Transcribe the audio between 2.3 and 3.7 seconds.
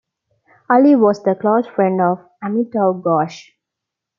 Amitav Ghosh.